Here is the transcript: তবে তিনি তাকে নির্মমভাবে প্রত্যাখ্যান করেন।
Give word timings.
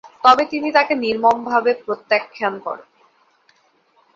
তবে 0.23 0.43
তিনি 0.45 0.69
তাকে 0.71 0.93
নির্মমভাবে 0.95 1.71
প্রত্যাখ্যান 1.85 2.53
করেন। 2.59 2.89